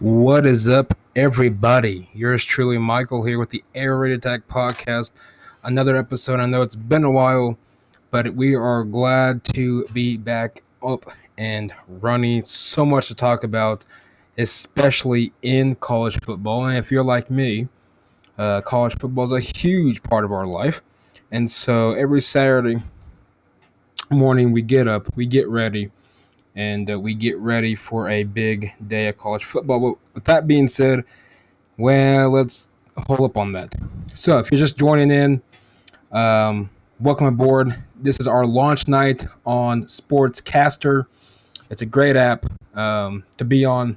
[0.00, 2.08] What is up, everybody?
[2.12, 5.12] Yours truly, Michael, here with the Air Raid Attack podcast.
[5.62, 6.40] Another episode.
[6.40, 7.56] I know it's been a while,
[8.10, 12.44] but we are glad to be back up and running.
[12.44, 13.84] So much to talk about,
[14.38, 16.66] especially in college football.
[16.66, 17.68] And if you're like me,
[18.38, 20.82] uh, college football is a huge part of our life.
[21.30, 22.82] And so every Saturday
[24.10, 25.92] morning, we get up, we get ready
[26.54, 29.80] and uh, we get ready for a big day of college football.
[29.80, 31.04] But with that being said,
[31.78, 33.74] well, let's hold up on that.
[34.12, 35.42] So, if you're just joining in,
[36.12, 36.68] um,
[37.00, 37.74] welcome aboard.
[37.96, 41.06] This is our launch night on Sportscastr.
[41.70, 42.44] It's a great app
[42.76, 43.96] um, to be on.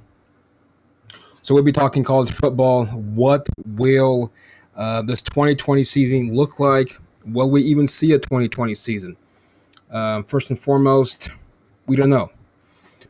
[1.41, 2.85] So, we'll be talking college football.
[2.85, 4.31] What will
[4.75, 6.97] uh, this 2020 season look like?
[7.25, 9.17] Will we even see a 2020 season?
[9.91, 11.31] Um, first and foremost,
[11.87, 12.31] we don't know.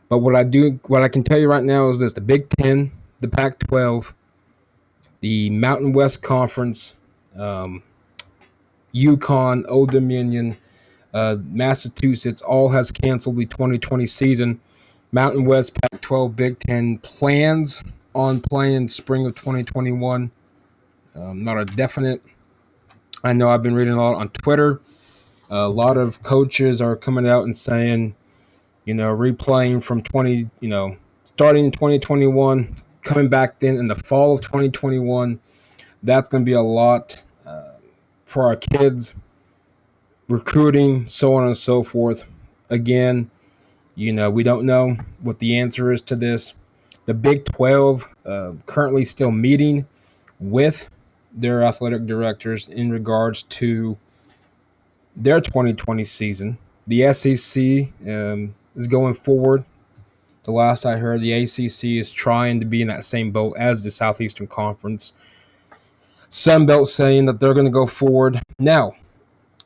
[0.08, 2.48] But what I do, what I can tell you right now is this: the Big
[2.50, 4.12] Ten, the Pac-12,
[5.20, 6.96] the Mountain West Conference,
[7.36, 7.82] um,
[8.94, 10.56] UConn, Old Dominion,
[11.12, 14.60] uh, Massachusetts, all has canceled the 2020 season.
[15.12, 17.82] Mountain West, Pac-12, Big Ten plans
[18.14, 20.30] on playing spring of 2021.
[21.14, 22.22] Um, not a definite.
[23.24, 24.80] I know I've been reading a lot on Twitter.
[25.48, 28.14] A lot of coaches are coming out and saying
[28.86, 33.94] you know, replaying from 20, you know, starting in 2021, coming back then in the
[33.94, 35.38] fall of 2021.
[36.02, 37.72] That's going to be a lot uh,
[38.24, 39.12] for our kids,
[40.28, 42.24] recruiting, so on and so forth.
[42.70, 43.30] Again,
[43.96, 46.54] you know, we don't know what the answer is to this.
[47.06, 49.86] The Big 12 uh, currently still meeting
[50.38, 50.90] with
[51.32, 53.96] their athletic directors in regards to
[55.16, 56.58] their 2020 season.
[56.86, 59.64] The SEC, um, is going forward.
[60.44, 63.82] The last I heard, the ACC is trying to be in that same boat as
[63.82, 65.12] the Southeastern Conference.
[66.30, 68.40] Sunbelt saying that they're going to go forward.
[68.58, 68.94] Now,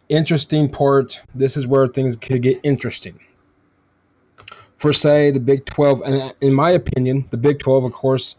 [0.09, 3.21] interesting part this is where things could get interesting.
[4.79, 8.37] For, say, the Big 12, and in my opinion, the Big 12, of course,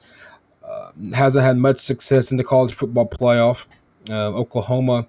[0.65, 3.67] uh, hasn't had much success in the college football playoff.
[4.09, 5.05] Uh, Oklahoma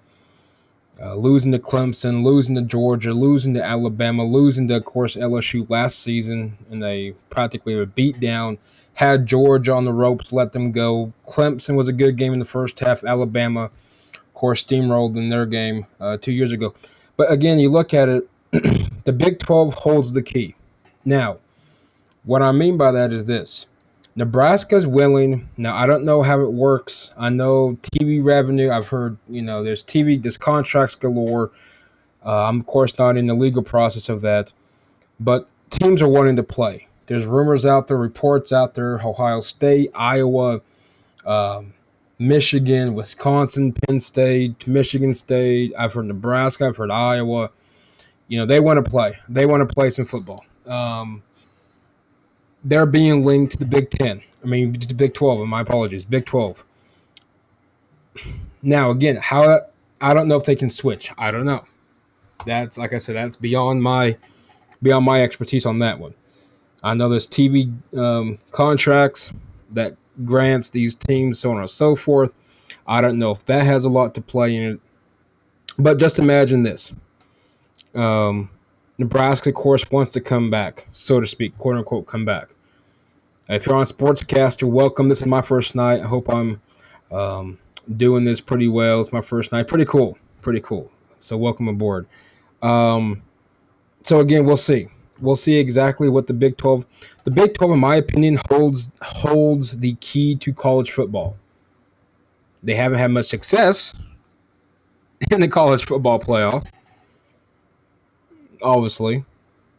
[1.01, 5.69] uh, losing to Clemson, losing to Georgia, losing to Alabama, losing to, of course, LSU
[5.69, 8.57] last season and a practically a beatdown.
[8.95, 11.13] Had Georgia on the ropes, let them go.
[11.27, 13.03] Clemson was a good game in the first half.
[13.03, 13.71] Alabama,
[14.13, 16.75] of course, steamrolled in their game uh, two years ago.
[17.17, 20.55] But again, you look at it, the Big 12 holds the key.
[21.03, 21.37] Now,
[22.23, 23.65] what I mean by that is this
[24.15, 25.49] Nebraska's willing.
[25.57, 27.13] Now I don't know how it works.
[27.17, 28.71] I know TV revenue.
[28.71, 31.51] I've heard you know there's TV, there's contracts galore.
[32.25, 34.53] Uh, I'm of course not in the legal process of that,
[35.19, 36.87] but teams are wanting to play.
[37.07, 38.95] There's rumors out there, reports out there.
[39.03, 40.61] Ohio State, Iowa,
[41.25, 41.73] um,
[42.19, 45.73] Michigan, Wisconsin, Penn State, Michigan State.
[45.77, 46.67] I've heard Nebraska.
[46.67, 47.49] I've heard Iowa.
[48.27, 49.17] You know they want to play.
[49.27, 50.45] They want to play some football.
[50.67, 51.23] Um,
[52.63, 54.21] they're being linked to the Big Ten.
[54.43, 55.39] I mean, to the Big Twelve.
[55.39, 56.65] And My apologies, Big Twelve.
[58.61, 59.61] Now, again, how
[60.01, 61.11] I don't know if they can switch.
[61.17, 61.63] I don't know.
[62.45, 64.17] That's like I said, that's beyond my
[64.81, 66.13] beyond my expertise on that one.
[66.83, 69.31] I know there's TV um, contracts
[69.71, 72.35] that grants these teams, so on and so forth.
[72.85, 74.79] I don't know if that has a lot to play in it.
[75.79, 76.93] But just imagine this.
[77.95, 78.49] Um,
[78.97, 82.53] Nebraska, of course, wants to come back, so to speak, quote unquote, come back.
[83.49, 85.09] If you're on Sportscastr, welcome.
[85.09, 86.01] This is my first night.
[86.01, 86.61] I hope I'm
[87.11, 87.57] um,
[87.97, 89.01] doing this pretty well.
[89.01, 89.67] It's my first night.
[89.67, 90.17] Pretty cool.
[90.41, 90.91] Pretty cool.
[91.19, 92.07] So, welcome aboard.
[92.61, 93.21] Um,
[94.03, 94.87] so, again, we'll see.
[95.19, 96.85] We'll see exactly what the Big 12.
[97.23, 101.35] The Big 12, in my opinion, holds holds the key to college football.
[102.61, 103.93] They haven't had much success
[105.31, 106.65] in the college football playoff
[108.63, 109.23] obviously.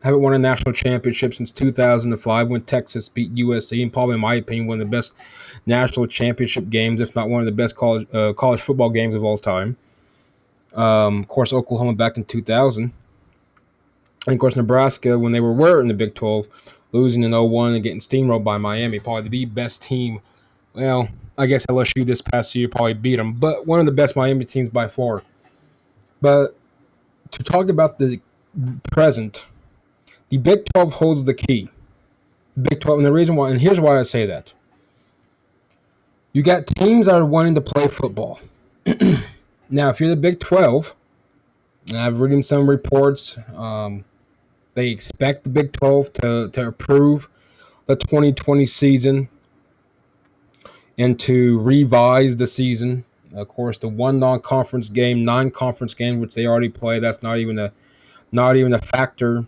[0.02, 4.34] Haven't won a national championship since 2005 when Texas beat USC, and probably, in my
[4.34, 5.14] opinion, one of the best
[5.64, 9.24] national championship games, if not one of the best college uh, college football games of
[9.24, 9.78] all time.
[10.74, 12.92] Um, of course, Oklahoma back in 2000.
[14.26, 16.48] And of course, Nebraska, when they were, were in the Big 12,
[16.92, 20.20] losing in 01 and getting steamrolled by Miami, probably the best team.
[20.74, 24.16] Well, I guess LSU this past year probably beat them, but one of the best
[24.16, 25.22] Miami teams by far.
[26.20, 26.56] But
[27.32, 28.20] to talk about the
[28.92, 29.46] present,
[30.30, 31.70] the Big 12 holds the key.
[32.60, 34.52] Big 12, and the reason why, and here's why I say that.
[36.32, 38.40] You got teams that are wanting to play football.
[39.70, 40.94] now, if you're the Big 12,
[41.88, 44.04] and I've read some reports, um,
[44.74, 47.28] they expect the Big 12 to, to approve
[47.86, 49.28] the 2020 season.
[50.98, 53.04] and to revise the season.
[53.34, 57.58] Of course, the one non-conference game, non-conference game, which they already play, that's not even
[57.58, 57.72] a
[58.34, 59.46] not even a factor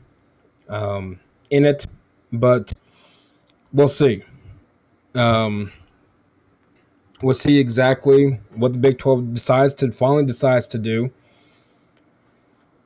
[0.69, 1.19] um,
[1.50, 1.87] in it.
[2.33, 2.73] But
[3.73, 4.23] we'll see.
[5.15, 5.73] Um,
[7.23, 11.11] we'll see exactly what the Big 12 decides to finally decides to do.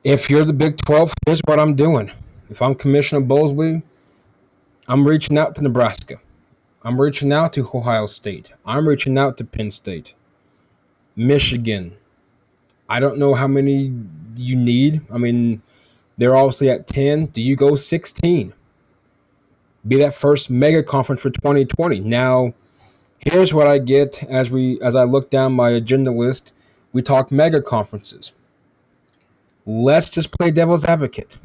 [0.03, 2.11] If you're the Big 12, here's what I'm doing.
[2.49, 3.83] If I'm Commissioner Bowlesby,
[4.87, 6.19] I'm reaching out to Nebraska.
[6.83, 8.53] I'm reaching out to Ohio State.
[8.65, 10.15] I'm reaching out to Penn State.
[11.15, 11.95] Michigan.
[12.89, 13.93] I don't know how many
[14.35, 15.01] you need.
[15.13, 15.61] I mean,
[16.17, 17.27] they're obviously at 10.
[17.27, 18.53] Do you go 16?
[19.87, 22.01] Be that first mega conference for 2020.
[22.01, 22.53] Now,
[23.19, 26.53] here's what I get as we as I look down my agenda list.
[26.93, 28.33] We talk mega conferences.
[29.65, 31.37] Let's just play devil's advocate.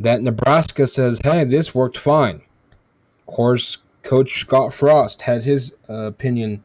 [0.00, 2.42] That Nebraska says, "Hey, this worked fine."
[3.20, 6.62] Of course, Coach Scott Frost had his uh, opinion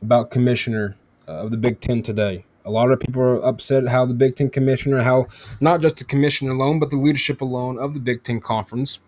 [0.00, 0.96] about commissioner
[1.28, 2.44] uh, of the Big Ten today.
[2.64, 5.26] A lot of people are upset how the Big Ten commissioner, how
[5.60, 9.00] not just the commissioner alone, but the leadership alone of the Big Ten conference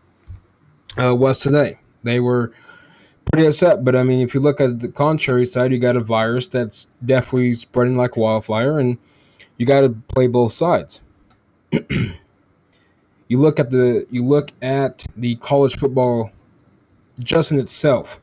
[0.99, 1.79] uh, was today.
[2.03, 2.53] They were
[3.31, 3.85] pretty upset.
[3.85, 6.89] But I mean, if you look at the contrary side, you got a virus that's
[7.05, 8.99] definitely spreading like wildfire, and
[9.59, 11.01] you got to play both sides.
[11.73, 16.31] you look at the you look at the college football
[17.21, 18.21] just in itself.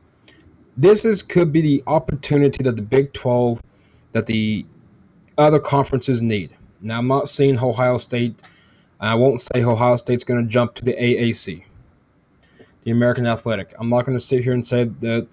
[0.75, 3.61] This is could be the opportunity that the Big 12
[4.11, 4.65] that the
[5.39, 6.55] other conferences need.
[6.81, 8.35] Now I'm not saying Ohio State
[8.99, 11.63] I won't say Ohio State's going to jump to the AAC
[12.83, 13.73] the American Athletic.
[13.77, 15.27] I'm not going to sit here and say that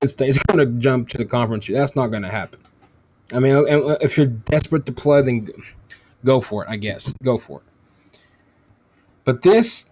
[0.00, 1.66] Penn State is going to jump to the conference.
[1.66, 2.60] That's not going to happen.
[3.32, 5.48] I mean, uh, uh, if you're desperate to play, then
[6.24, 6.70] go for it.
[6.70, 8.20] I guess go for it.
[9.24, 9.86] But this,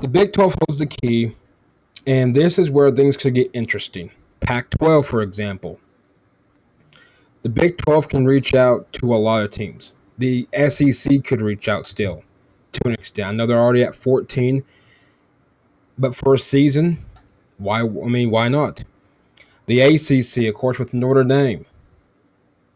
[0.00, 1.32] the Big 12 holds the key,
[2.06, 4.10] and this is where things could get interesting.
[4.40, 5.80] Pac-12, for example.
[7.44, 9.92] The Big 12 can reach out to a lot of teams.
[10.18, 12.24] The SEC could reach out still
[12.72, 13.28] to an extent.
[13.28, 14.64] I know they're already at 14
[15.98, 16.98] but for a season,
[17.58, 17.80] why?
[17.80, 18.82] I mean, why not?
[19.66, 21.64] The ACC, of course, with Notre Dame.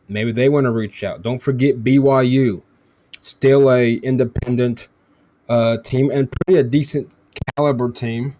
[0.08, 1.22] Maybe they want to reach out.
[1.22, 2.62] Don't forget BYU,
[3.20, 4.88] still a independent
[5.48, 7.10] uh, team and pretty a decent
[7.56, 8.36] caliber team.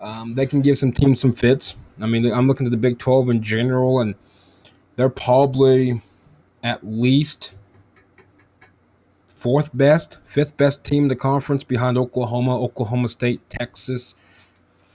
[0.00, 1.76] Um, they can give some teams some fits.
[2.00, 4.14] I mean, I'm looking at the Big 12 in general, and
[4.98, 6.02] they're probably
[6.64, 7.54] at least
[9.28, 14.16] fourth best, fifth best team in the conference behind Oklahoma, Oklahoma State, Texas.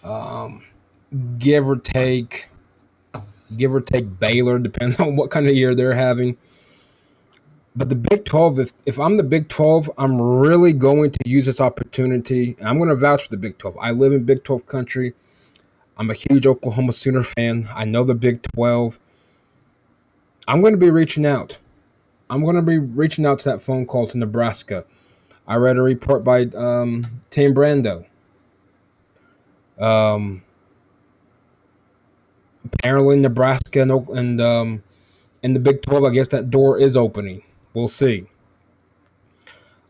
[0.04, 0.62] Um,
[1.38, 2.50] give or take,
[3.56, 6.36] give or take Baylor, depends on what kind of year they're having.
[7.74, 11.46] But the Big 12, if, if I'm the Big 12, I'm really going to use
[11.46, 12.58] this opportunity.
[12.62, 13.78] I'm going to vouch for the Big 12.
[13.80, 15.14] I live in Big 12 country.
[15.96, 17.70] I'm a huge Oklahoma Sooner fan.
[17.74, 19.00] I know the Big 12.
[20.48, 21.57] I'm going to be reaching out.
[22.30, 24.86] I'm going to be reaching out to that phone call to Nebraska.
[25.48, 28.06] I read a report by um, Tim Brando.
[29.80, 30.44] Um,
[32.66, 34.84] apparently, Nebraska and, and um,
[35.42, 37.44] in the Big 12, I guess that door is opening.
[37.74, 38.25] We'll see.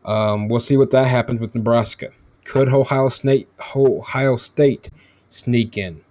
[0.04, 2.10] Um, we'll see what that happens with Nebraska.
[2.44, 4.90] Could Ohio State, Ohio State
[5.28, 6.03] sneak in?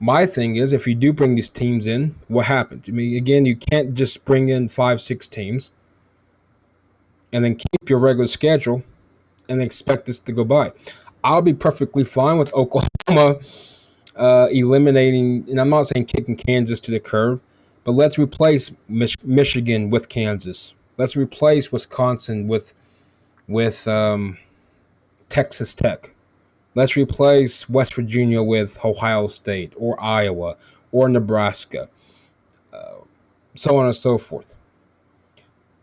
[0.00, 2.88] My thing is, if you do bring these teams in, what happens?
[2.88, 5.70] I mean, again, you can't just bring in five, six teams
[7.32, 8.82] and then keep your regular schedule
[9.48, 10.72] and expect this to go by.
[11.22, 13.40] I'll be perfectly fine with Oklahoma
[14.16, 17.40] uh, eliminating, and I'm not saying kicking Kansas to the curb,
[17.84, 20.74] but let's replace Mich- Michigan with Kansas.
[20.96, 22.74] Let's replace Wisconsin with
[23.48, 24.38] with um,
[25.28, 26.14] Texas Tech.
[26.74, 30.56] Let's replace West Virginia with Ohio State or Iowa
[30.92, 31.88] or Nebraska,
[32.72, 32.94] uh,
[33.54, 34.56] so on and so forth.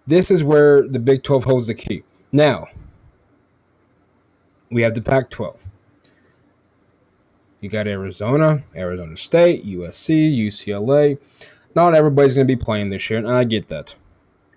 [0.05, 2.03] This is where the Big 12 holds the key.
[2.31, 2.67] Now,
[4.71, 5.61] we have the Pac 12.
[7.59, 11.17] You got Arizona, Arizona State, USC, UCLA.
[11.75, 13.95] Not everybody's going to be playing this year, and I get that.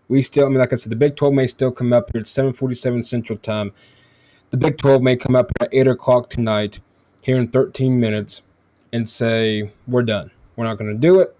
[0.09, 2.21] We still, I mean, like I said, the Big 12 may still come up here
[2.21, 3.73] at 7:47 Central Time
[4.50, 6.80] the Big 12 may come up at 8 o'clock tonight,
[7.23, 8.42] here in 13 minutes,
[8.92, 10.30] and say, We're done.
[10.57, 11.37] We're not going to do it.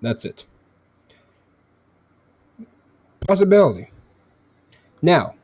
[0.00, 0.44] That's it.
[3.26, 3.90] Possibility.
[5.00, 5.34] Now,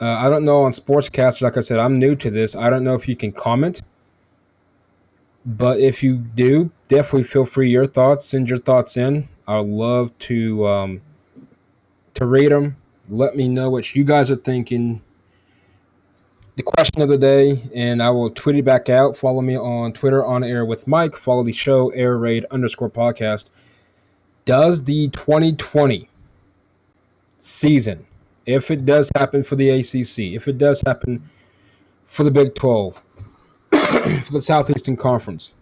[0.00, 2.54] uh, I don't know on Sportscast, like I said, I'm new to this.
[2.54, 3.82] I don't know if you can comment.
[5.46, 8.24] But if you do, definitely feel free your thoughts.
[8.26, 9.28] Send your thoughts in.
[9.46, 11.02] I'd love to um,
[12.14, 12.76] to read them.
[13.10, 15.02] Let me know what you guys are thinking
[16.56, 19.16] the question of the day, and I will tweet it back out.
[19.16, 21.14] Follow me on Twitter on air with Mike.
[21.14, 23.50] Follow the show air raid underscore podcast.
[24.44, 26.08] Does the 2020
[27.38, 28.06] season,
[28.46, 31.28] if it does happen for the ACC, if it does happen
[32.04, 33.02] for the Big 12,
[33.72, 35.52] for the Southeastern Conference,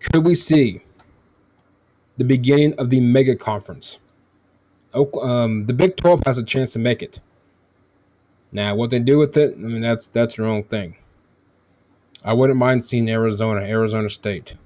[0.00, 0.82] could we see
[2.16, 3.98] the beginning of the mega conference?
[4.94, 7.20] Um, the Big 12 has a chance to make it.
[8.50, 10.96] Now, what they do with it, I mean, that's that's their own thing.
[12.24, 14.56] I wouldn't mind seeing Arizona, Arizona State.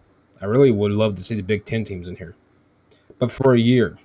[0.41, 2.35] I really would love to see the Big Ten teams in here.
[3.19, 3.99] But for a year,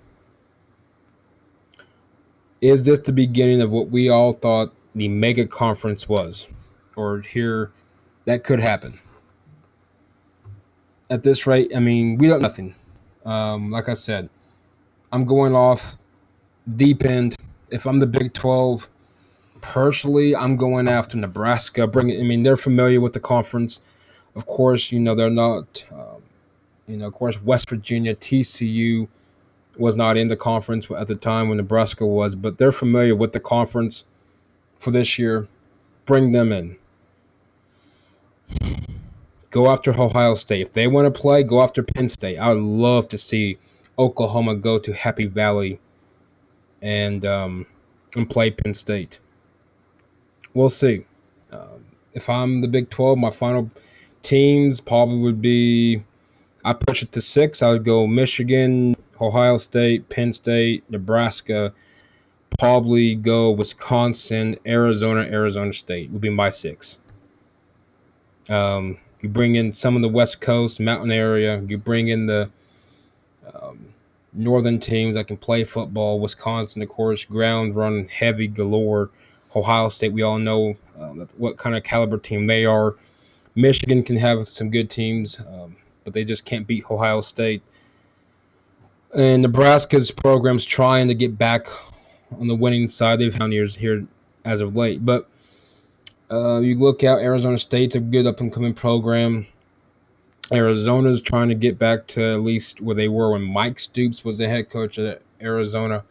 [2.62, 6.48] is this the beginning of what we all thought the mega conference was?
[6.96, 7.72] Or here,
[8.25, 9.00] that could happen.
[11.10, 12.75] At this rate, I mean, we got nothing.
[13.25, 14.29] Um, like I said,
[15.12, 15.98] I'm going off
[16.75, 17.36] deep end.
[17.72, 18.89] If I'm the Big 12,
[19.62, 21.88] personally, I'm going after Nebraska.
[21.88, 23.82] Bring, I mean, they're familiar with the conference.
[24.36, 25.86] Of course, you know they're not.
[25.92, 26.24] Um,
[26.88, 29.08] you know, of course, West Virginia, TCU
[29.78, 33.34] was not in the conference at the time when Nebraska was, but they're familiar with
[33.34, 34.06] the conference
[34.76, 35.48] for this year.
[36.06, 36.78] Bring them in.
[39.50, 40.62] Go after Ohio State.
[40.62, 42.38] If they want to play, go after Penn State.
[42.38, 43.58] I would love to see
[44.00, 45.80] Oklahoma go to Happy Valley
[46.82, 47.66] and um,
[48.16, 49.20] and play Penn State.
[50.58, 51.06] We'll see.
[51.52, 53.70] Um, if I'm the Big 12, my final
[54.24, 56.04] teams probably would be
[56.66, 57.62] I push it to six.
[57.62, 61.74] I would go Michigan, Ohio State, Penn State, Nebraska,
[62.58, 66.98] probably go Wisconsin, Arizona, Arizona State would be my six.
[68.50, 71.62] Um, you bring in some of the West Coast mountain area.
[71.68, 72.50] You bring in the
[73.54, 73.94] um,
[74.34, 76.20] northern teams that can play football.
[76.20, 79.12] Wisconsin, of course, ground run heavy galore.
[79.58, 82.96] Ohio State, we all know uh, what kind of caliber team they are.
[83.56, 87.64] Michigan can have some good teams, um, but they just can't beat Ohio State.
[89.16, 91.68] And Nebraska's program's trying to get back
[92.40, 93.20] on the winning side.
[93.20, 94.06] They've found years here
[94.46, 95.28] as of late, but
[96.30, 99.48] uh, you look out, Arizona State's a good up and coming program.
[100.52, 104.38] Arizona's trying to get back to at least where they were when Mike Stoops was
[104.38, 106.04] the head coach at Arizona.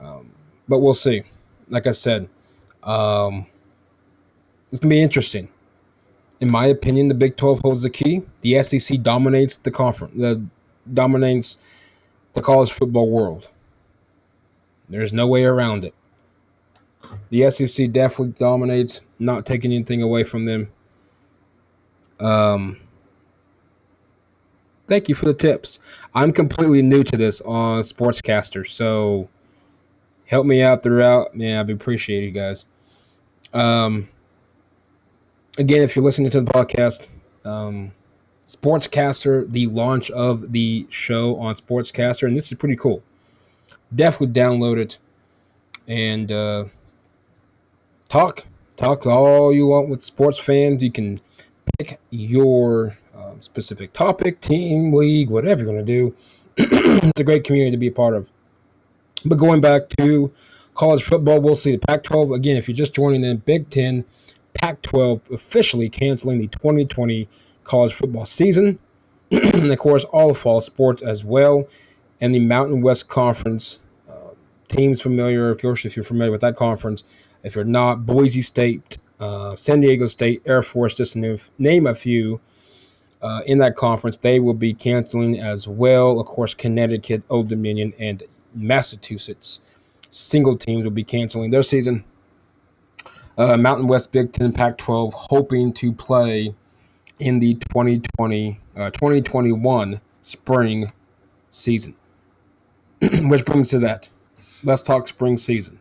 [0.00, 0.32] Um,
[0.68, 1.24] but we'll see.
[1.68, 2.28] Like I said,
[2.82, 3.46] um,
[4.70, 5.48] it's gonna be interesting.
[6.40, 8.22] In my opinion, the Big Twelve holds the key.
[8.40, 10.14] The SEC dominates the conference.
[10.16, 10.42] The
[10.92, 11.58] dominates
[12.34, 13.48] the college football world.
[14.88, 15.94] There's no way around it.
[17.30, 20.68] The SEC definitely dominates, not taking anything away from them.
[22.18, 22.76] Um,
[24.86, 25.78] thank you for the tips.
[26.14, 29.28] I'm completely new to this on Sportscastr, so
[30.30, 31.36] help me out throughout.
[31.36, 32.64] Man, I'd appreciate you guys.
[33.52, 34.08] Um,
[35.58, 37.08] again, if you're listening to the podcast,
[37.44, 37.90] um,
[38.46, 43.02] Sportscastr, the launch of the show on Sportscastr, and this is pretty cool.
[43.92, 44.98] Definitely download it
[45.88, 46.64] and uh,
[48.08, 48.44] talk.
[48.76, 50.82] Talk all you want with sports fans.
[50.82, 51.20] You can
[51.76, 56.14] pick your um, specific topic, team, league, whatever you're going to do.
[56.56, 58.28] it's a great community to be a part of.
[59.24, 60.32] But going back to
[60.74, 62.32] college football, we'll see the Pac 12.
[62.32, 64.04] Again, if you're just joining in, Big Ten,
[64.54, 67.28] Pac 12 officially canceling the 2020
[67.64, 68.78] college football season.
[69.30, 71.68] and of course, all fall sports as well.
[72.20, 74.30] And the Mountain West Conference uh,
[74.68, 77.04] teams familiar, of course, if you're familiar with that conference.
[77.42, 82.40] If you're not, Boise State, uh, San Diego State, Air Force, just name a few.
[83.22, 86.18] Uh, in that conference, they will be canceling as well.
[86.18, 88.22] Of course, Connecticut, Old Dominion, and
[88.54, 89.60] Massachusetts
[90.10, 92.04] single teams will be canceling their season.
[93.38, 96.54] Uh, Mountain West Big Ten Pac 12 hoping to play
[97.18, 100.92] in the 2020 uh, 2021 spring
[101.50, 101.94] season.
[103.00, 104.08] Which brings to that.
[104.62, 105.78] Let's talk spring season.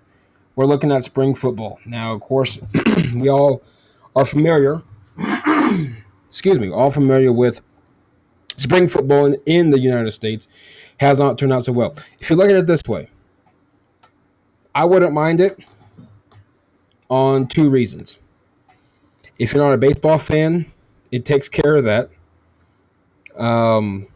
[0.56, 1.80] We're looking at spring football.
[1.86, 2.60] Now, of course,
[3.14, 3.64] we all
[4.16, 4.82] are familiar,
[6.28, 7.62] excuse me, all familiar with
[8.58, 10.48] spring football in, in the United States
[11.00, 11.96] has not turned out so well.
[12.20, 13.10] If you look at it this way,
[14.76, 15.60] I wouldn't mind it
[17.10, 18.20] on two reasons.
[19.38, 20.72] If you're not a baseball fan,
[21.12, 22.10] it takes care of that.
[23.38, 24.08] Um,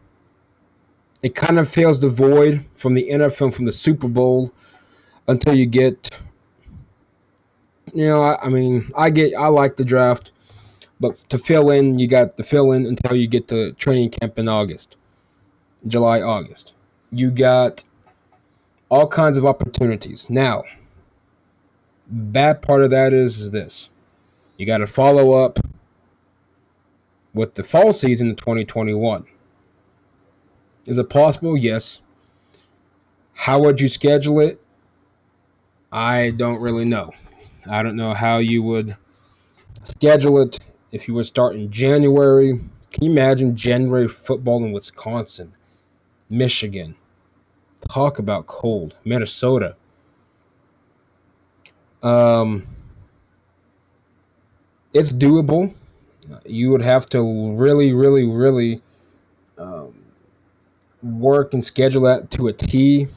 [1.21, 4.51] it kind of fills the void from the NFL, from the Super Bowl,
[5.27, 6.19] until you get.
[7.93, 10.31] You know, I, I mean, I get, I like the draft,
[10.99, 14.39] but to fill in, you got to fill in until you get to training camp
[14.39, 14.97] in August,
[15.87, 16.73] July, August.
[17.11, 17.83] You got
[18.89, 20.29] all kinds of opportunities.
[20.29, 20.63] Now,
[22.07, 23.89] Bad part of that is, is this
[24.57, 25.59] you got to follow up
[27.33, 29.25] with the fall season of 2021.
[30.85, 31.57] Is it possible?
[31.57, 32.01] Yes.
[33.33, 34.61] How would you schedule it?
[35.91, 37.13] I don't really know.
[37.67, 38.95] I don't know how you would
[39.83, 40.59] schedule it
[40.91, 42.59] if you would start in January.
[42.91, 45.53] Can you imagine January football in Wisconsin,
[46.30, 46.96] Michigan?
[47.89, 48.96] Talk about cold.
[49.03, 49.75] Minnesota.
[52.01, 52.63] Um,
[54.94, 55.74] it's doable.
[56.46, 58.82] You would have to really, really, really
[59.58, 59.94] um,
[61.01, 63.08] work and schedule that to a T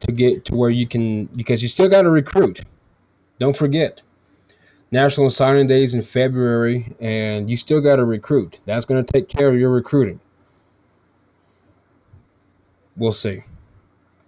[0.00, 2.62] to get to where you can, because you still got to recruit.
[3.38, 4.02] Don't forget.
[4.90, 8.60] National Signing Days in February, and you still got to recruit.
[8.64, 10.20] That's going to take care of your recruiting.
[13.00, 13.42] We'll see.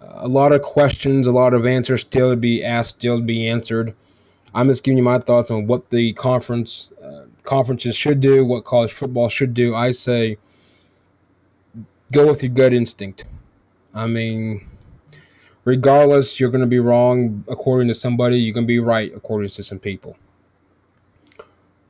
[0.01, 3.47] A lot of questions, a lot of answers still to be asked, still to be
[3.47, 3.95] answered.
[4.55, 8.65] I'm just giving you my thoughts on what the conference uh, conferences should do, what
[8.65, 9.75] college football should do.
[9.75, 10.39] I say
[12.13, 13.27] go with your gut instinct.
[13.95, 14.67] I mean,
[15.67, 19.51] regardless, you're going to be wrong according to somebody, you're going to be right according
[19.51, 20.17] to some people.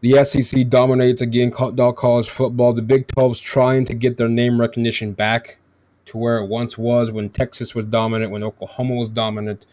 [0.00, 2.72] The SEC dominates again college football.
[2.72, 5.58] The Big 12's trying to get their name recognition back
[6.06, 9.66] to where it once was when Texas was dominant, when Oklahoma was dominant.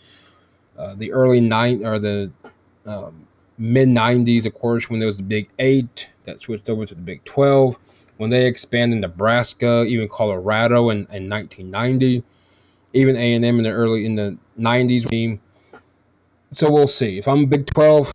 [0.77, 2.31] Uh, the early nine or the
[2.85, 6.95] um, mid 90s, of course, when there was the Big Eight that switched over to
[6.95, 7.77] the Big 12.
[8.17, 12.23] When they expanded Nebraska, even Colorado in, in 1990,
[12.93, 15.39] even A&M in the early in the 90s team.
[16.51, 17.17] So we'll see.
[17.17, 18.11] If I'm Big 12,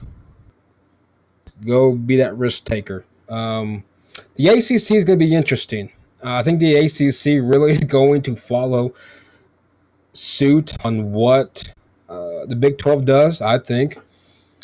[1.64, 3.04] go be that risk taker.
[3.28, 3.84] Um,
[4.36, 5.90] the ACC is going to be interesting.
[6.24, 8.94] Uh, I think the ACC really is going to follow
[10.14, 11.74] suit on what
[12.08, 13.42] uh, the Big 12 does.
[13.42, 13.98] I think.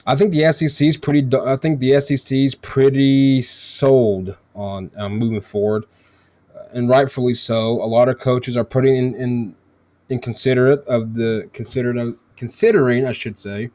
[0.06, 1.28] I think the SEC is pretty.
[1.36, 5.84] I think the SEC is pretty sold on um, moving forward,
[6.56, 7.82] uh, and rightfully so.
[7.82, 9.54] A lot of coaches are putting in
[10.08, 13.70] in, considerate of the considered considering, I should say,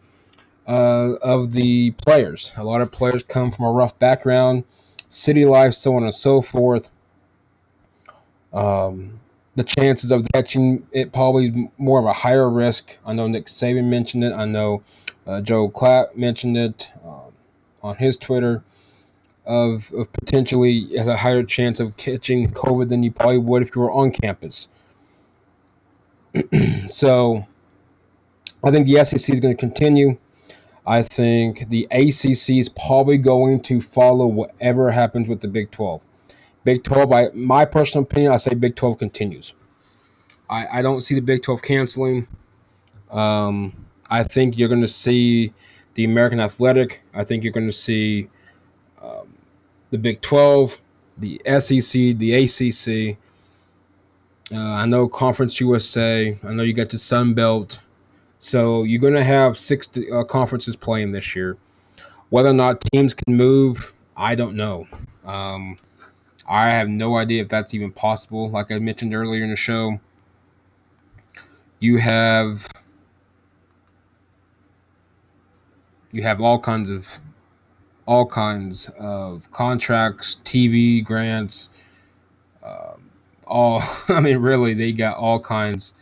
[0.68, 2.52] uh, of the players.
[2.58, 4.64] A lot of players come from a rough background,
[5.08, 6.90] city life, so on and so forth.
[8.56, 9.20] Um,
[9.56, 12.98] the chances of catching it probably more of a higher risk.
[13.06, 14.34] I know Nick Saban mentioned it.
[14.34, 14.82] I know
[15.28, 17.34] uh, Joe Klatt mentioned it um,
[17.84, 18.64] on his Twitter
[19.46, 23.76] of, of potentially has a higher chance of catching COVID than you probably would if
[23.76, 24.68] you were on campus.
[26.90, 27.46] so
[28.64, 30.18] I think the SEC is going to continue.
[30.88, 36.02] I think the ACC is probably going to follow whatever happens with the Big 12.
[36.66, 39.54] Big 12, I my personal opinion, I say Big 12 continues.
[40.50, 42.28] I, I don't see the Big 12 canceling.
[43.12, 45.54] Um, I think you're going to see
[45.94, 47.04] the American Athletic.
[47.14, 48.30] I think you're going to see
[49.02, 49.34] um,
[49.92, 50.82] the Big 12,
[51.18, 53.18] the SEC, the ACC.
[54.52, 56.38] Uh, I know Conference USA.
[56.44, 57.80] I know you got the Sun Belt.
[58.40, 61.58] So you're going to have six uh, conferences playing this year.
[62.30, 64.88] Whether or not teams can move, I don't know.
[65.24, 65.78] Um,
[66.48, 68.50] I have no idea if that's even possible.
[68.50, 70.00] Like I mentioned earlier in the show,
[71.80, 72.68] you have
[76.12, 77.20] you have all kinds of
[78.06, 81.70] all kinds of contracts, TV grants,
[82.64, 83.10] um,
[83.48, 83.82] all.
[84.10, 85.94] I mean, really, they got all kinds,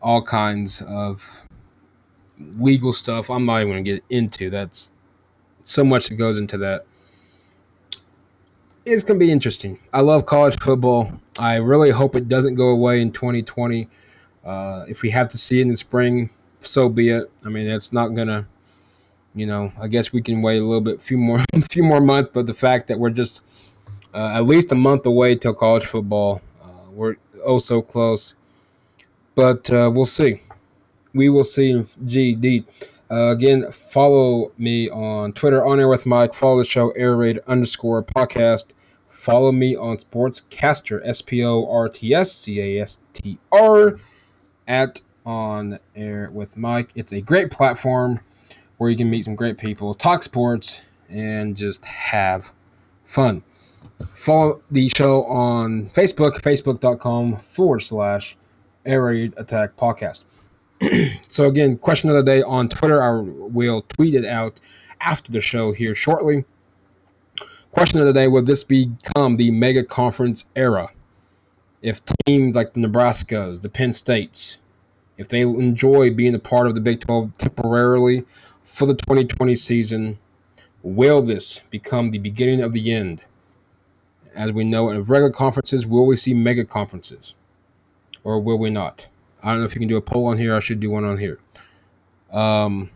[0.00, 1.42] all kinds of
[2.58, 3.30] legal stuff.
[3.30, 4.50] I'm not even gonna get into.
[4.50, 4.92] That's
[5.62, 6.86] so much that goes into that.
[8.84, 9.78] It's gonna be interesting.
[9.92, 11.12] I love college football.
[11.38, 13.88] I really hope it doesn't go away in 2020.
[14.44, 17.30] Uh, if we have to see it in the spring, so be it.
[17.44, 18.46] I mean, it's not gonna
[19.34, 22.00] you know, I guess we can wait a little bit, few more, a few more
[22.00, 22.28] months.
[22.32, 23.44] But the fact that we're just
[24.12, 28.34] uh, at least a month away till college football, uh, we're oh so close.
[29.34, 30.40] But uh, we'll see.
[31.14, 31.84] We will see.
[32.04, 32.64] GD.
[33.10, 36.32] Uh, again, follow me on Twitter, on air with Mike.
[36.32, 38.66] Follow the show, air raid underscore podcast.
[39.08, 43.98] Follow me on Sportscastr, S P O R T S C A S T R,
[44.68, 46.90] at on air with Mike.
[46.94, 48.20] It's a great platform
[48.78, 52.52] where you can meet some great people, talk sports, and just have
[53.04, 53.42] fun.
[54.12, 58.36] Follow the show on Facebook, facebook.com forward slash
[58.86, 60.22] Air Raid Attack Podcast.
[61.28, 63.02] so, again, question of the day on Twitter.
[63.02, 64.60] I will tweet it out
[65.00, 66.44] after the show here shortly.
[67.70, 70.90] Question of the day Will this become the mega conference era?
[71.82, 74.58] If teams like the Nebraskas, the Penn States,
[75.16, 78.24] if they enjoy being a part of the Big 12 temporarily
[78.62, 80.18] for the 2020 season,
[80.82, 83.22] will this become the beginning of the end?
[84.34, 87.34] As we know, in regular conferences, will we see mega conferences?
[88.24, 89.08] Or will we not?
[89.42, 90.54] I don't know if you can do a poll on here.
[90.54, 91.38] I should do one on here.
[92.32, 92.90] Um,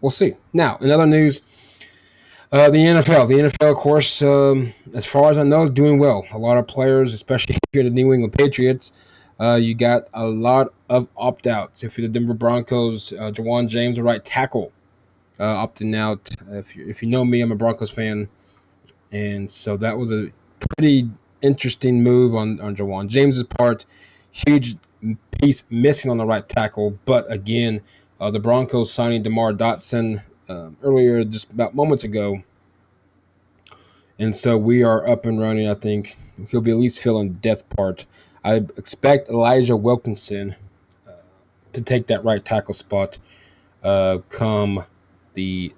[0.00, 0.34] we'll see.
[0.52, 1.42] Now, in other news,
[2.52, 3.26] uh, the NFL.
[3.26, 6.24] The NFL, of course, um, as far as I know, is doing well.
[6.32, 8.92] A lot of players, especially if you're the New England Patriots,
[9.40, 11.82] uh, you got a lot of opt outs.
[11.82, 14.70] If you're the Denver Broncos, uh, Ja'Wuan James, the right tackle,
[15.40, 16.30] uh, opting out.
[16.50, 18.28] If you, if you know me, I'm a Broncos fan.
[19.10, 20.30] And so that was a
[20.76, 21.10] pretty
[21.44, 23.84] interesting move on, on Ja'Wuan James's part.
[24.30, 24.76] Huge
[25.40, 26.98] piece missing on the right tackle.
[27.04, 27.82] But again,
[28.20, 32.42] uh, the Broncos signing DeMar Dotson uh, earlier, just about moments ago.
[34.18, 35.68] And so we are up and running.
[35.68, 36.16] I think
[36.48, 38.06] he'll be at least filling depth part
[38.44, 40.54] I expect Elijah Wilkinson
[41.08, 41.12] uh,
[41.72, 43.16] to take that right tackle spot
[43.82, 44.84] uh, come
[45.32, 45.74] the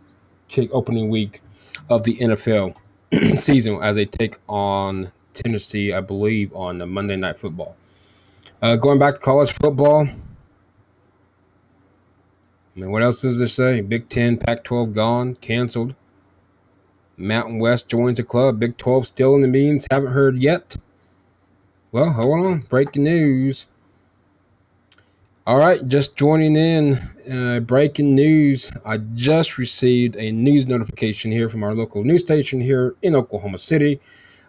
[0.48, 1.42] kick opening week
[1.88, 2.74] of the NFL
[3.36, 7.76] season as they take on Tennessee, I believe, on the Monday Night Football.
[8.60, 10.14] Uh, going back to college football, I
[12.74, 13.80] mean, what else does there say?
[13.80, 15.94] Big Ten, Pac 12 gone, canceled.
[17.16, 18.60] Mountain West joins the club.
[18.60, 19.86] Big 12 still in the meetings.
[19.90, 20.76] Haven't heard yet.
[21.92, 22.58] Well, hold on.
[22.60, 23.66] Breaking news.
[25.46, 26.94] All right, just joining in.
[27.30, 28.72] Uh, breaking news.
[28.84, 33.58] I just received a news notification here from our local news station here in Oklahoma
[33.58, 34.00] City.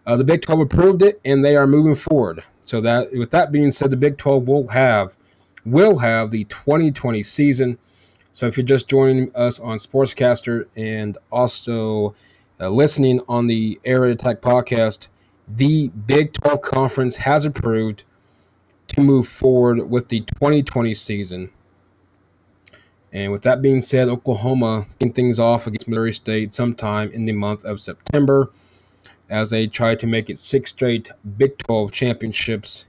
[0.07, 2.41] Uh, the Big 12 approved it, and they are moving forward.
[2.63, 5.17] So that, with that being said, the Big 12 will have
[5.65, 7.77] will have the 2020 season.
[8.31, 12.15] So if you're just joining us on Sportscastr and also
[12.57, 15.09] uh, listening on the Air Attack podcast,
[15.45, 18.05] the Big 12 Conference has approved
[18.87, 21.49] to move forward with the 2020 season.
[23.11, 27.33] And with that being said, Oklahoma kicking things off against Missouri State sometime in the
[27.33, 28.51] month of September
[29.29, 32.85] as they try to make it six straight Big 12 championships.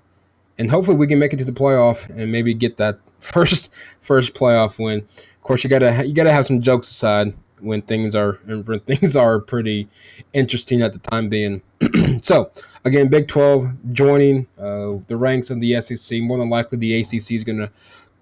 [0.58, 4.34] And hopefully we can make it to the playoff and maybe get that first first
[4.34, 4.98] playoff win.
[5.00, 9.16] Of course, you gotta you gotta have some jokes aside when things are when things
[9.16, 9.88] are pretty
[10.32, 11.62] interesting at the time being.
[12.20, 12.50] so
[12.84, 16.20] again, Big Twelve joining uh, the ranks of the SEC.
[16.20, 17.70] More than likely, the ACC is to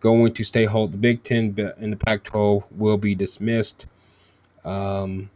[0.00, 0.92] going to stay hold.
[0.92, 3.86] The Big Ten and the Pac-12 will be dismissed.
[4.64, 5.30] Um,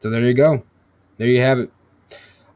[0.00, 0.62] so there you go.
[1.16, 1.70] There you have it.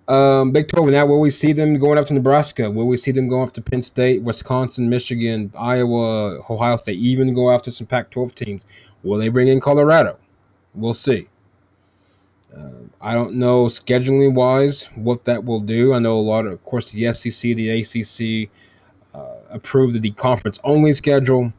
[0.08, 0.88] Um, Big 12.
[0.90, 2.70] Now, will we see them going up to Nebraska?
[2.70, 7.34] Will we see them going up to Penn State, Wisconsin, Michigan, Iowa, Ohio State, even
[7.34, 8.66] go after some Pac 12 teams?
[9.02, 10.18] Will they bring in Colorado?
[10.74, 11.28] We'll see.
[12.54, 15.94] Uh, I don't know scheduling wise what that will do.
[15.94, 18.50] I know a lot of, of course, the SEC, the ACC
[19.14, 21.52] uh, approved the conference only schedule.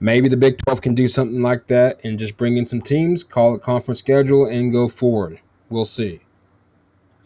[0.00, 3.22] Maybe the Big 12 can do something like that and just bring in some teams,
[3.22, 5.40] call it conference schedule, and go forward.
[5.68, 6.20] We'll see.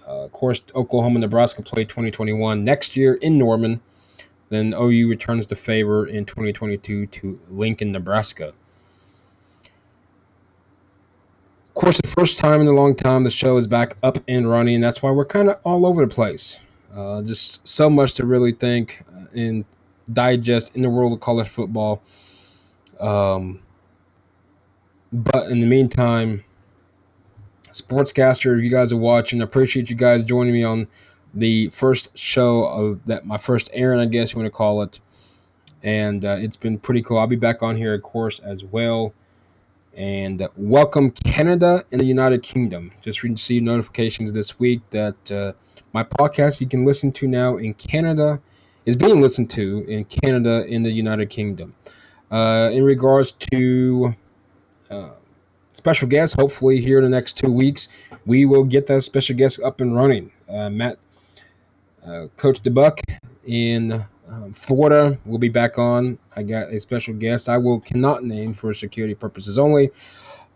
[0.06, 3.80] Uh, of course, Oklahoma Nebraska play 2021 next year in Norman.
[4.48, 8.52] Then OU returns the favor in 2022 to Lincoln, Nebraska.
[11.68, 14.48] Of course, the first time in a long time the show is back up and
[14.48, 14.76] running.
[14.76, 16.58] and That's why we're kind of all over the place.
[16.94, 19.64] Uh, just so much to really think and
[20.12, 22.02] digest in the world of college football.
[23.00, 23.60] Um,
[25.12, 26.44] but in the meantime,
[27.80, 29.40] Sportscastr, If you guys are watching.
[29.40, 30.86] I appreciate you guys joining me on
[31.34, 35.00] the first show of that, my first airing, I guess you want to call it.
[35.82, 37.18] And uh, it's been pretty cool.
[37.18, 39.14] I'll be back on here, of course, as well
[39.96, 42.92] and welcome Canada and the United Kingdom.
[43.00, 45.52] Just received notifications this week that uh,
[45.94, 48.38] my podcast you can listen to now in Canada
[48.84, 51.74] is being listened to in Canada in the United Kingdom.
[52.30, 54.14] Uh, in regards to
[54.90, 55.10] uh,
[55.76, 56.34] special guest.
[56.36, 57.88] hopefully here in the next two weeks,
[58.24, 60.32] we will get that special guest up and running.
[60.48, 60.98] Uh, Matt,
[62.06, 63.00] uh, Coach DeBuck
[63.44, 66.18] in um, Florida will be back on.
[66.34, 67.48] I got a special guest.
[67.48, 69.90] I will cannot name for security purposes only.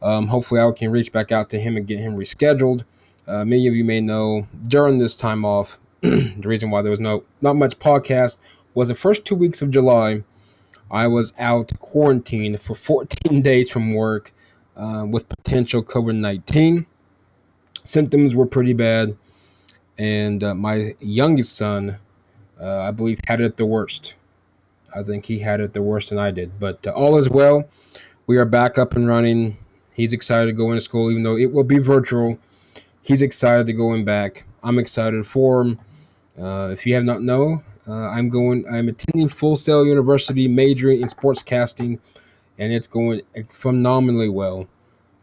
[0.03, 2.85] Um, hopefully, I can reach back out to him and get him rescheduled.
[3.29, 7.01] Uh, many of you may know during this time off, the reason why there was
[7.01, 8.39] no not much podcast
[8.73, 10.23] was the first two weeks of July.
[10.91, 14.33] I was out quarantined for 14 days from work
[14.81, 16.87] uh, with potential COVID 19.
[17.85, 19.17] Symptoms were pretty bad,
[19.99, 21.99] and uh, my youngest son
[22.61, 24.15] uh, I believe, had it the worst.
[24.95, 26.59] I think he had it the worst than I did.
[26.61, 27.69] But uh, all is well.
[28.27, 29.57] We are back up and running.
[29.95, 32.39] He's excited to go into school, even though it will be virtual.
[33.03, 34.45] He's excited to go in back.
[34.63, 35.81] I'm excited for him.
[36.39, 38.67] Uh, if you have not know, Uh, I'm going.
[38.71, 41.99] I'm attending Full Sail University, majoring in sportscasting,
[42.61, 44.69] and it's going phenomenally well.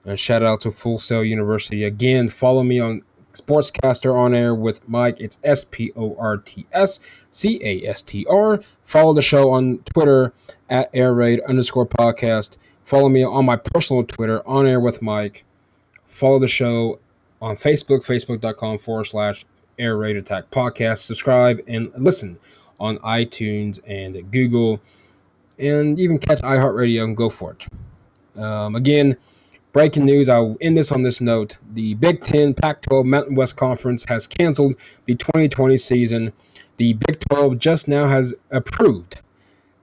[0.03, 2.27] And shout out to Full Sail University again.
[2.27, 5.21] Follow me on Sportscastr on air with Mike.
[5.21, 8.61] It's S P O R T S C A S T R.
[8.83, 10.33] Follow the show on Twitter
[10.69, 12.57] at Air Raid underscore podcast.
[12.83, 15.45] Follow me on my personal Twitter on air with Mike.
[16.05, 16.99] Follow the show
[17.41, 19.45] on Facebook, facebook.com forward slash
[19.77, 20.99] Air Raid Attack podcast.
[20.99, 22.39] Subscribe and listen
[22.79, 24.79] on iTunes and Google,
[25.59, 28.41] and even catch iHeartRadio and go for it.
[28.41, 29.17] Um, again,
[29.73, 30.29] breaking news.
[30.29, 34.75] I'll end this on this note: the Big Ten, Pac-12, Mountain West Conference has canceled
[35.05, 36.33] the 2020 season.
[36.77, 39.21] The Big 12 just now has approved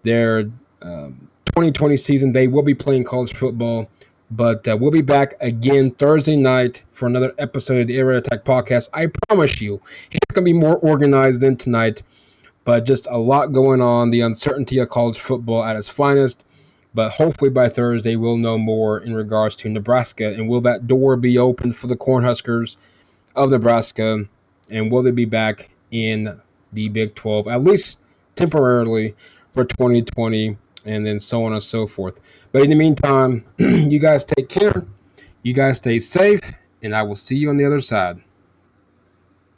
[0.04, 0.50] their
[0.82, 2.32] um, 2020 season.
[2.32, 3.88] They will be playing college football.
[4.30, 8.44] But uh, we'll be back again Thursday night for another episode of the Air Attack
[8.44, 8.88] podcast.
[8.92, 12.02] I promise you, it's going to be more organized than tonight
[12.64, 14.10] but just a lot going on.
[14.10, 16.44] The uncertainty of college football at its finest.
[16.94, 20.32] But hopefully by Thursday, we'll know more in regards to Nebraska.
[20.32, 22.76] And will that door be open for the Cornhuskers
[23.34, 24.24] of Nebraska?
[24.70, 26.40] And will they be back in
[26.72, 28.00] the Big 12, at least
[28.36, 29.14] temporarily
[29.52, 30.56] for 2020?
[30.86, 32.20] And then so on and so forth.
[32.52, 34.84] But in the meantime, you guys take care.
[35.42, 36.40] You guys stay safe.
[36.82, 38.22] And I will see you on the other side.